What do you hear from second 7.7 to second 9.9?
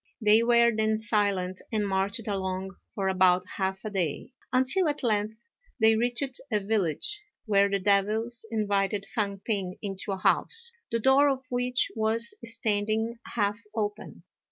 devils invited Fang p'ing